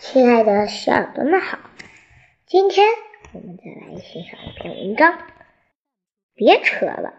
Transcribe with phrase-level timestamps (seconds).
[0.00, 1.58] 亲爱的小耳朵们好，
[2.46, 2.86] 今天
[3.34, 5.18] 我们再来欣赏一篇文章。
[6.34, 7.12] 别扯了，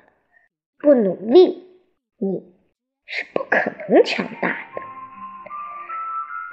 [0.79, 1.63] 不努力，
[2.17, 2.55] 你
[3.05, 4.81] 是不可能强大的。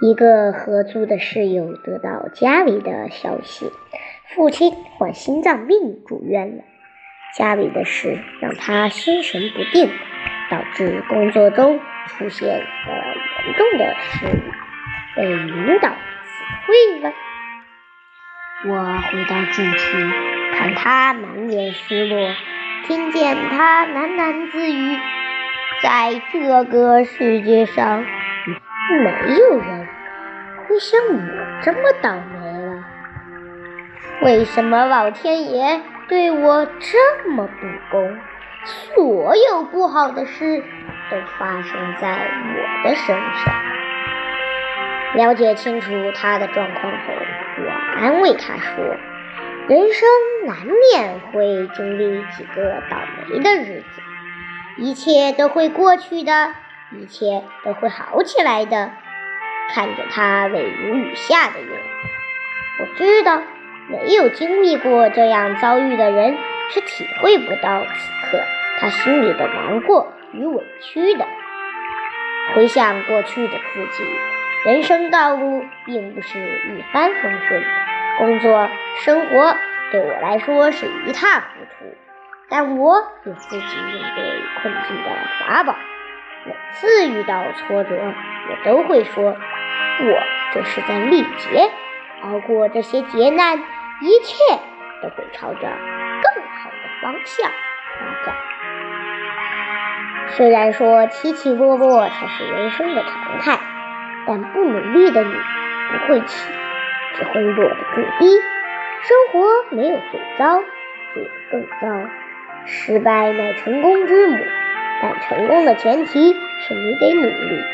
[0.07, 3.73] 一个合租的室友得到家里的消息，
[4.35, 6.63] 父亲患心脏病住院了。
[7.39, 9.91] 家里的事让他心神不定，
[10.51, 12.65] 导致工作中出现了
[13.47, 14.53] 严重的失误，
[15.17, 15.97] 被领导
[16.67, 17.13] 会了。
[18.67, 18.75] 我
[19.11, 19.99] 回到住处，
[20.55, 22.35] 看他满脸失落，
[22.87, 24.99] 听见他喃喃自语
[25.83, 29.89] ：“在这个世界上，没有人
[30.67, 32.85] 会像我这么倒霉了。
[34.23, 38.19] 为什么老天爷？”对我这么不公，
[38.65, 40.65] 所有不好的事
[41.11, 43.68] 都发生在我的身上。
[45.19, 47.13] 了解清楚他的状况后，
[47.59, 48.85] 我安慰他说
[49.67, 50.09] ：“人生
[50.47, 54.01] 难免会经历几个倒霉的日子，
[54.77, 56.55] 一切都会过去的，
[56.93, 58.93] 一切都会好起来的。”
[59.75, 63.43] 看着他泪如雨下的样子，我知道。
[63.91, 66.37] 没有经历过这样遭遇的人
[66.71, 68.39] 是体会不到此刻
[68.79, 71.27] 他心里的难过与委屈的。
[72.55, 74.05] 回想过去的自己，
[74.65, 77.65] 人生道路并不是一帆风顺，
[78.19, 78.69] 工作
[79.05, 79.57] 生活
[79.93, 81.47] 对我来说是一塌糊
[81.79, 81.95] 涂。
[82.51, 85.77] 但我有自己应对困境的法宝。
[86.45, 89.25] 每次遇到挫折，我都会说
[90.01, 91.71] ：“我这是在历劫，
[92.23, 93.59] 熬过这些劫难。”
[94.01, 94.35] 一切
[95.03, 98.37] 都会朝着更好的方向发展。
[100.29, 103.59] 虽然说起起落落才是人生的常态，
[104.29, 106.53] 但不努力的你不会起，
[107.15, 108.27] 只会落得更低。
[109.01, 110.63] 生活没有最糟，
[111.15, 112.11] 只有更糟。
[112.67, 114.37] 失败乃成功之母，
[115.01, 117.65] 但成功的前提是你得努力。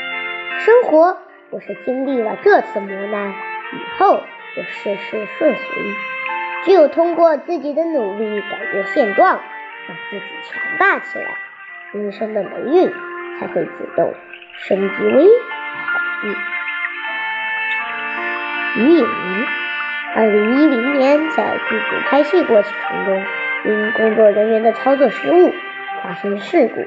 [0.61, 1.19] 生活
[1.51, 4.23] 不是经历了这次磨难以后
[4.55, 5.95] 就事事顺遂。
[6.63, 9.41] 只有通过自己的努力改变现状，
[9.89, 11.37] 让自己强大起来，
[11.93, 12.93] 人生的霉运
[13.41, 14.15] 才会自动
[14.61, 15.29] 升级为
[16.21, 16.35] 好运。
[18.77, 19.47] 于影明，
[20.17, 22.73] 二零一零年在剧组拍戏过程
[23.05, 23.25] 中，
[23.65, 25.55] 因工作人员的操作失误
[26.03, 26.87] 发生事故，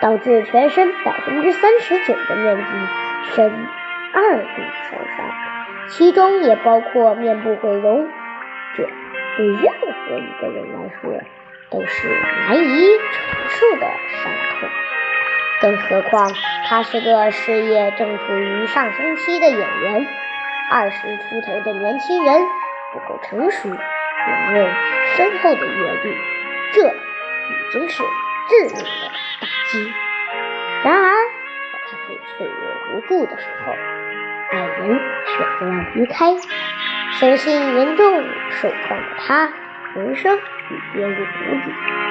[0.00, 3.52] 导致全身百分之三十九的面积深
[4.14, 5.30] 二度受伤，
[5.88, 8.08] 其中也包括面部毁容。
[8.76, 8.82] 这
[9.36, 11.22] 对任何一个人来说
[11.70, 12.08] 都是
[12.48, 14.68] 难以承受的伤痛，
[15.62, 16.28] 更何况
[16.66, 20.06] 他是个事业正处于上升期的演员，
[20.68, 22.42] 二十出头的年轻人，
[22.92, 24.66] 不够成熟，也没有
[25.14, 26.16] 深厚的阅历，
[26.72, 28.02] 这已经是
[28.48, 29.08] 致命的
[29.40, 29.92] 打击。
[30.82, 31.14] 然而，
[31.72, 33.72] 在他最脆弱无助的时候，
[34.50, 36.34] 爱人选择了离开。
[37.20, 39.52] 身心严重受创的他，
[39.94, 42.01] 人生已跌入谷底。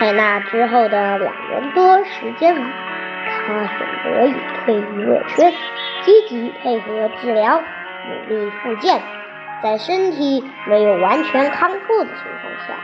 [0.00, 2.64] 在那之后的两年多时间里，
[3.46, 4.34] 他选择以
[4.64, 5.52] 退娱乐圈，
[6.02, 7.62] 积极配合治疗，
[8.08, 9.00] 努力复健，
[9.62, 12.74] 在身体没有完全康复的情况下，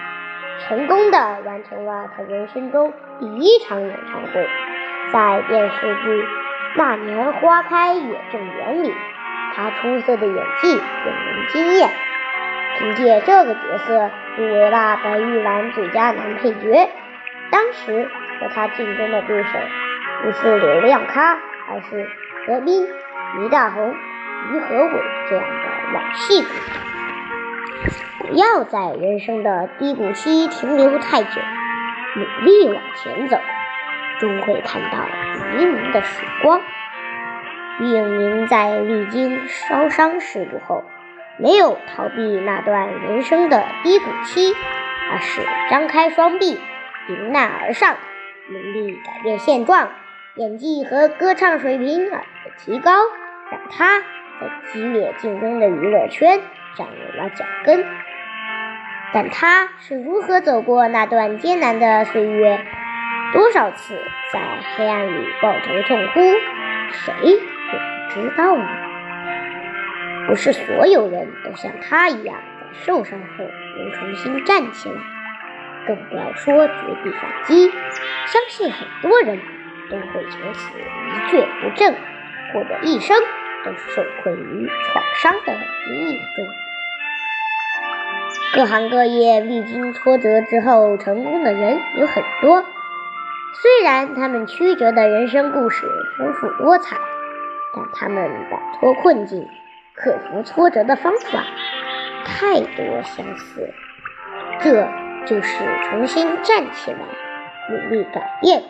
[0.66, 4.48] 成功的完成了他人生中第一场演唱会。
[5.12, 6.22] 在电视剧
[6.77, 8.94] 《那年花开月正圆》里。
[9.53, 11.91] 他出色的演技令人惊艳，
[12.78, 16.88] 凭借这个角色入围了白玉兰最佳男配角。
[17.50, 18.09] 当时
[18.41, 19.49] 和他竞争的对手
[20.22, 21.38] 不是流量咖，
[21.69, 22.09] 而是
[22.47, 24.93] 何冰、倪大红、于和伟
[25.28, 26.49] 这样的老戏骨。
[28.19, 31.41] 不要在人生的低谷期停留太久，
[32.16, 33.39] 努力往前走，
[34.21, 34.98] 终会看到
[35.57, 36.60] 黎明的曙光。
[37.80, 40.84] 于影明在历经烧伤事故后，
[41.39, 44.54] 没有逃避那段人生的低谷期，
[45.10, 45.41] 而是
[45.71, 46.60] 张开双臂
[47.10, 47.97] 迎难而上，
[48.48, 49.91] 努力改变现状。
[50.36, 52.21] 演技和歌唱水平的
[52.59, 52.92] 提高，
[53.51, 56.41] 让他在激烈竞争的娱乐圈
[56.77, 57.84] 站稳了脚跟。
[59.12, 62.65] 但他是如何走过那段艰难的岁月？
[63.33, 64.01] 多少次
[64.33, 64.41] 在
[64.77, 66.21] 黑暗里抱头痛哭？
[66.92, 67.41] 谁？
[68.10, 68.65] 知道呢？
[70.28, 73.45] 不是所有人都像他一样，在受伤后
[73.77, 74.97] 能重新站起来，
[75.86, 76.72] 更不要说绝
[77.03, 77.71] 地反击。
[78.27, 79.38] 相信很多人
[79.91, 80.82] 都会从此一
[81.30, 81.94] 蹶不振，
[82.53, 83.16] 或者一生
[83.65, 85.53] 都受困于创伤的
[85.92, 86.47] 阴影中。
[88.53, 92.65] 各行各业历经挫折之后成功的人有很多，
[93.54, 95.86] 虽然他们曲折的人生故事
[96.18, 96.97] 丰富多彩，
[97.74, 99.48] 但他们摆脱困境、
[99.94, 101.44] 克服挫折的方法
[102.24, 103.72] 太多相似。
[104.60, 104.88] 这
[105.27, 106.99] 就是重新站起来，
[107.71, 108.65] 努力改变。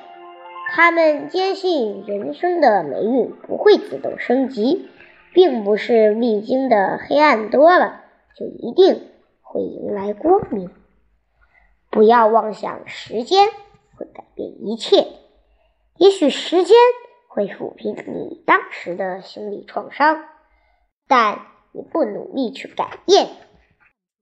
[0.72, 4.88] 他们坚信人生的霉运不会自动升级，
[5.32, 8.04] 并不是历经的黑暗多了
[8.36, 9.10] 就一定
[9.42, 10.70] 会迎来光明。
[11.90, 13.48] 不要妄想时间
[13.96, 15.06] 会改变一切，
[15.96, 16.76] 也许时间
[17.26, 20.24] 会抚平你当时的心理创伤，
[21.08, 21.40] 但
[21.72, 23.26] 你不努力去改变，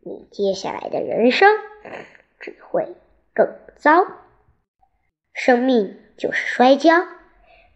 [0.00, 1.50] 你接下来的人生
[2.40, 2.96] 只会
[3.34, 3.46] 更
[3.76, 4.06] 糟。
[5.32, 5.96] 生命。
[6.18, 7.06] 就是摔跤，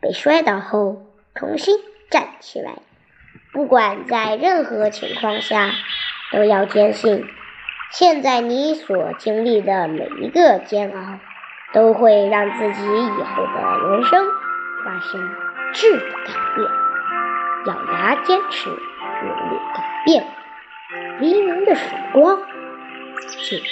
[0.00, 1.78] 被摔倒后重新
[2.10, 2.72] 站起来。
[3.52, 5.70] 不管在任何情况下，
[6.32, 7.24] 都要坚信，
[7.92, 11.20] 现在你所经历的每一个煎熬，
[11.72, 14.26] 都会让自己以后的人生
[14.84, 15.30] 发生
[15.72, 16.68] 质的改变。
[17.66, 20.26] 咬牙坚持，努力改变。
[21.20, 21.80] 黎明的曙
[22.12, 23.62] 光就在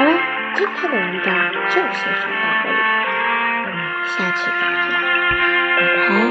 [0.00, 0.12] 好了，
[0.54, 2.74] 今天的文章就先说到这里，
[3.66, 4.88] 我们下期再见，
[5.76, 6.29] 拜拜。